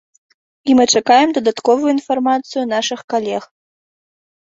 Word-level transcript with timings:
І 0.69 0.75
мы 0.79 0.83
чакаем 0.99 1.29
дадатковую 1.37 1.89
інфармацыю 1.97 2.67
нашых 2.75 2.99
калег. 3.15 3.43